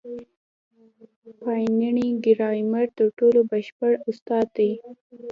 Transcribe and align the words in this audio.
پاڼيڼى 1.39 2.07
د 2.15 2.21
ګرامر 2.25 2.85
تر 2.97 3.07
ټولو 3.17 3.39
بشپړ 3.49 3.91
استاد 4.09 4.47
وو. 4.55 4.71